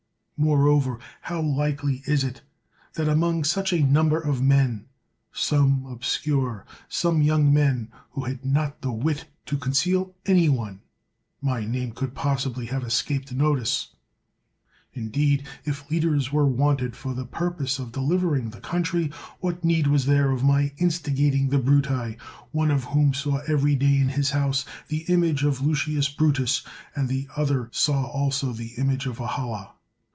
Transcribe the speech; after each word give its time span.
Moreover, 0.43 0.97
how 1.21 1.39
likely 1.39 1.97
it 1.97 2.07
is, 2.23 2.41
that 2.93 3.07
among 3.07 3.43
such 3.43 3.71
a 3.71 3.83
number 3.85 4.19
of 4.19 4.41
men, 4.41 4.85
some 5.31 5.85
obscure, 5.85 6.65
some 6.89 7.21
young 7.21 7.53
men 7.53 7.91
who 8.13 8.23
had 8.23 8.43
not 8.43 8.81
the 8.81 8.91
wit 8.91 9.25
to 9.45 9.55
conceal 9.55 10.15
any 10.25 10.49
one, 10.49 10.81
my 11.43 11.63
name 11.63 11.91
could 11.91 12.15
possibly 12.15 12.65
have 12.65 12.83
escaped 12.83 13.31
notice? 13.31 13.89
Indeed, 14.95 15.45
if 15.63 15.91
leaders 15.91 16.31
were 16.31 16.47
wanted 16.47 16.95
for 16.95 17.13
the 17.13 17.27
purpose 17.27 17.77
of 17.77 17.91
deliver 17.91 18.35
ing 18.35 18.49
the 18.49 18.61
country, 18.61 19.11
what 19.41 19.63
need 19.63 19.85
was 19.85 20.07
there 20.07 20.31
of 20.31 20.43
my 20.43 20.73
instigating 20.79 21.49
the 21.49 21.59
Bruti, 21.59 22.17
one 22.49 22.71
of 22.71 22.85
whom 22.85 23.13
saw 23.13 23.41
every 23.47 23.75
day 23.75 23.97
in 23.99 24.09
his 24.09 24.31
house 24.31 24.65
the 24.87 25.03
image 25.03 25.43
of 25.43 25.61
Lucius 25.61 26.09
Brutus^ 26.11 26.65
and 26.95 27.09
the 27.09 27.27
other 27.35 27.69
saw 27.71 28.05
also 28.05 28.53
the 28.53 28.73
image 28.79 29.05
of 29.05 29.17
Ahala? 29.19 29.73